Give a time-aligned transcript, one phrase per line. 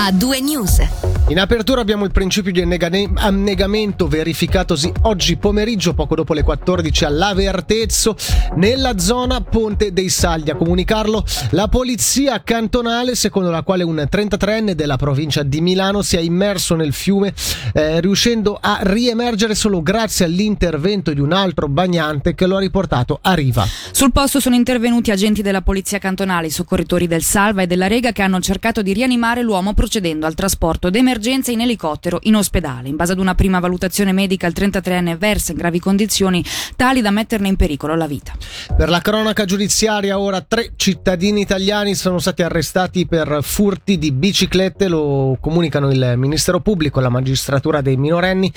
[0.00, 0.80] a due news.
[1.28, 7.46] In apertura abbiamo il principio di annegamento verificatosi oggi pomeriggio, poco dopo le 14 all'Ave
[7.46, 8.16] Artezzo,
[8.56, 10.50] nella zona Ponte dei Saldi.
[10.50, 16.16] A comunicarlo la polizia cantonale, secondo la quale un 33enne della provincia di Milano si
[16.16, 17.32] è immerso nel fiume,
[17.74, 23.20] eh, riuscendo a riemergere solo grazie all'intervento di un altro bagnante che lo ha riportato
[23.22, 23.64] a riva.
[23.92, 28.10] Sul posto sono intervenuti agenti della polizia cantonale, i soccorritori del Salva e della Rega
[28.10, 32.88] che hanno cercato di rianimare l'uomo procedendo al trasporto d'emergenza emergenza in elicottero in ospedale.
[32.88, 36.44] In base ad una prima valutazione medica, il 33enne versa in gravi condizioni
[36.76, 38.32] tali da metterne in pericolo la vita.
[38.76, 44.86] Per la cronaca giudiziaria, ora tre cittadini italiani sono stati arrestati per furti di biciclette,
[44.86, 48.52] lo comunicano il Ministero Pubblico, la magistratura dei minorenni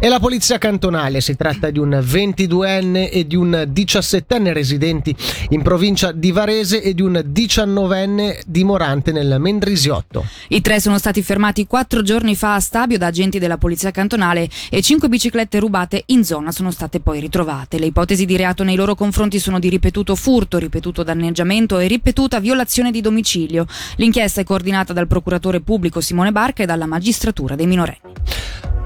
[0.00, 1.20] e la polizia cantonale.
[1.20, 5.14] Si tratta di un 22enne e di un 17enne residenti
[5.50, 10.24] in provincia di Varese e di un 19enne dimorante nel Mendrisiotto.
[10.48, 14.48] I tre sono stati fermati quattro giorni fa a Stabio da agenti della polizia cantonale
[14.70, 17.78] e cinque biciclette rubate in zona sono state poi ritrovate.
[17.78, 22.40] Le ipotesi di reato nei loro confronti sono di ripetuto furto, ripetuto danneggiamento e ripetuta
[22.40, 23.66] violazione di domicilio.
[23.96, 28.27] L'inchiesta è coordinata dal procuratore pubblico Simone Barca e dalla magistratura dei minorenni.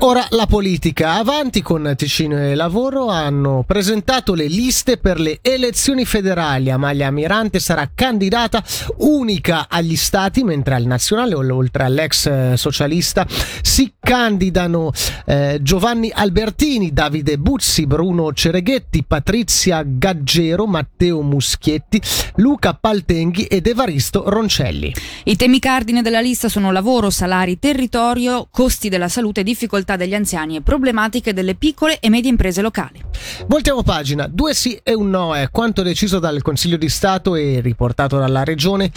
[0.04, 1.14] Ora la politica.
[1.14, 6.72] Avanti con Ticino e Lavoro hanno presentato le liste per le elezioni federali.
[6.72, 8.64] Amalia Mirante sarà candidata
[8.96, 13.24] unica agli stati, mentre al nazionale, oltre all'ex eh, socialista,
[13.62, 14.90] si candidano
[15.24, 22.02] eh, Giovanni Albertini, Davide Buzzi, Bruno Cereghetti, Patrizia Gaggero, Matteo Muschietti,
[22.36, 24.92] Luca Paltenghi ed Evaristo Roncelli.
[25.26, 29.96] I temi cardine della lista sono lavoro, salari, territorio, costi della salute e difficoltà mobilità
[29.96, 33.00] degli anziani e problematiche delle piccole e medie imprese locali.
[33.46, 37.60] Voltiamo pagina, due sì e un no è quanto deciso dal Consiglio di Stato e
[37.60, 38.90] riportato dalla Regione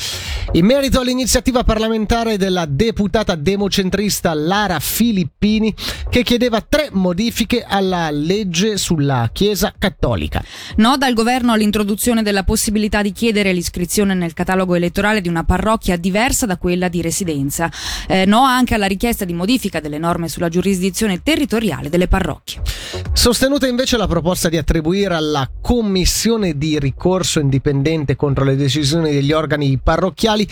[0.54, 5.74] in merito all'iniziativa parlamentare della deputata democentrista Lara Filippini
[6.10, 10.44] che chiedeva tre modifiche alla legge sulla Chiesa Cattolica.
[10.78, 15.98] No dal governo all'introduzione della possibilità di chiedere l'iscrizione nel catalogo elettorale di una parrocchia
[15.98, 17.70] diversa da quella di residenza.
[18.08, 22.62] Eh, no anche alla richiesta di modifica delle norme sulla giurisdizione territoriale delle parrocchie.
[23.26, 29.32] Sostenuta invece la proposta di attribuire alla Commissione di ricorso indipendente contro le decisioni degli
[29.32, 30.48] organi parrocchiali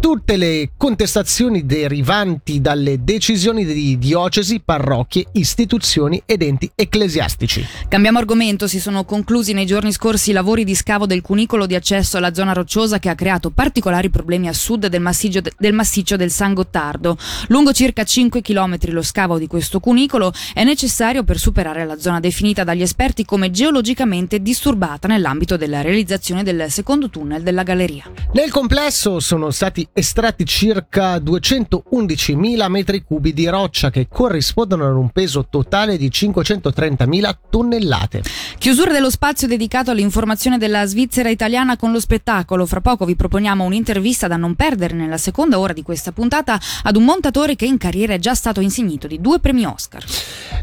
[0.00, 7.64] tutte le contestazioni derivanti dalle decisioni di diocesi, parrocchie, istituzioni ed enti ecclesiastici.
[7.88, 11.76] Cambiamo argomento, si sono conclusi nei giorni scorsi i lavori di scavo del cunicolo di
[11.76, 16.16] accesso alla zona rocciosa che ha creato particolari problemi a sud del massiccio, del, massiccio
[16.16, 17.16] del San Gottardo.
[17.48, 22.15] Lungo circa 5 km lo scavo di questo cunicolo è necessario per superare la zona
[22.20, 28.10] definita dagli esperti come geologicamente disturbata nell'ambito della realizzazione del secondo tunnel della galleria.
[28.32, 35.10] Nel complesso sono stati estratti circa 211.000 metri cubi di roccia che corrispondono ad un
[35.10, 38.22] peso totale di 530.000 tonnellate.
[38.58, 42.66] Chiusura dello spazio dedicato all'informazione della Svizzera italiana con lo spettacolo.
[42.66, 46.96] Fra poco vi proponiamo un'intervista da non perdere nella seconda ora di questa puntata ad
[46.96, 50.04] un montatore che in carriera è già stato insignito di due premi Oscar.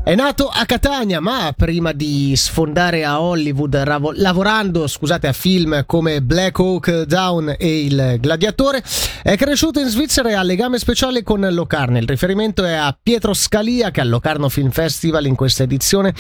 [0.04, 3.76] È nato a Catania, ma prima di sfondare a Hollywood
[4.16, 8.82] lavorando, scusate, a film come Black Hawk Down e Il Gladiatore,
[9.22, 11.98] è cresciuto in Svizzera e ha legame speciale con Locarno.
[11.98, 16.14] Il riferimento è a Pietro Scalia che al Locarno Film Festival in questa edizione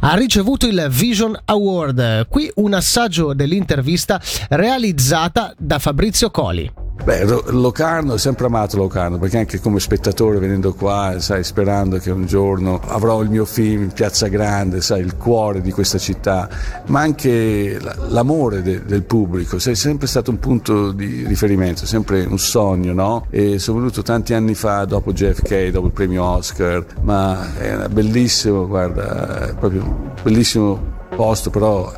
[0.00, 2.28] ha ricevuto il Vision Award.
[2.28, 6.79] Qui un assaggio dell'intervista realizzata da Fabrizio Coli.
[7.02, 12.10] Beh, Locarno, ho sempre amato Locarno perché anche come spettatore venendo qua, sai, sperando che
[12.10, 16.48] un giorno avrò il mio film in Piazza Grande, sai, il cuore di questa città,
[16.86, 22.38] ma anche l'amore de, del pubblico, sei sempre stato un punto di riferimento, sempre un
[22.38, 23.26] sogno, no?
[23.30, 28.66] E sono venuto tanti anni fa dopo JFK, dopo il premio Oscar, ma è bellissimo,
[28.66, 31.92] guarda, è proprio un bellissimo posto, però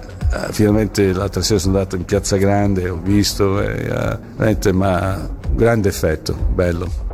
[0.51, 6.35] finalmente l'altra sera sono andato in Piazza Grande, ho visto, eh, veramente ma grande effetto,
[6.35, 7.11] bello.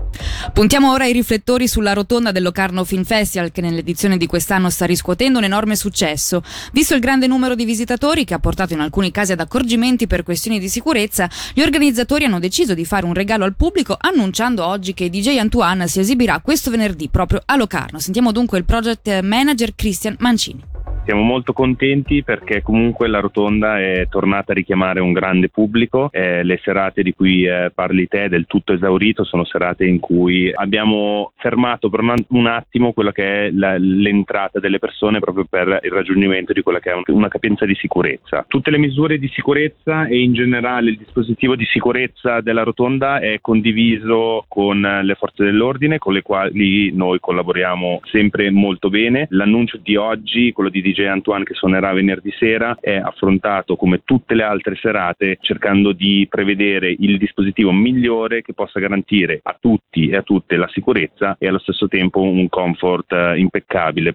[0.52, 4.84] Puntiamo ora i riflettori sulla rotonda del Locarno Film Festival che nell'edizione di quest'anno sta
[4.84, 6.42] riscuotendo un enorme successo.
[6.72, 10.22] Visto il grande numero di visitatori che ha portato in alcuni casi ad accorgimenti per
[10.22, 14.94] questioni di sicurezza, gli organizzatori hanno deciso di fare un regalo al pubblico annunciando oggi
[14.94, 17.98] che DJ Antoine si esibirà questo venerdì proprio a Locarno.
[17.98, 20.64] Sentiamo dunque il project manager Christian Mancini.
[21.08, 26.10] Siamo molto contenti perché comunque la rotonda è tornata a richiamare un grande pubblico.
[26.12, 30.52] Eh, le serate di cui eh, parli te del tutto esaurito sono serate in cui
[30.52, 35.90] abbiamo fermato per un attimo quella che è la, l'entrata delle persone proprio per il
[35.90, 38.44] raggiungimento di quella che è una capienza di sicurezza.
[38.46, 43.38] Tutte le misure di sicurezza e in generale il dispositivo di sicurezza della rotonda è
[43.40, 49.26] condiviso con le forze dell'ordine con le quali noi collaboriamo sempre molto bene.
[49.30, 54.34] L'annuncio di oggi, quello di DJ Antoine che suonerà venerdì sera, è affrontato come tutte
[54.34, 60.16] le altre serate cercando di prevedere il dispositivo migliore che possa garantire a tutti e
[60.16, 64.14] a tutte la sicurezza e allo stesso tempo un comfort eh, impeccabile.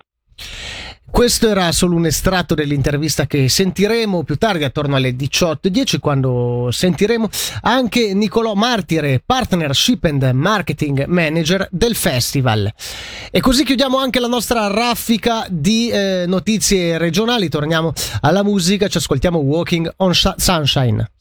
[1.13, 7.29] Questo era solo un estratto dell'intervista che sentiremo più tardi, attorno alle 18.10, quando sentiremo
[7.61, 12.67] anche Nicolò Martire, Partnership and Marketing Manager del festival.
[13.29, 17.47] E così chiudiamo anche la nostra raffica di eh, notizie regionali.
[17.47, 21.11] Torniamo alla musica, ci ascoltiamo Walking on Sunshine.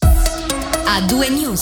[0.87, 1.61] A due news.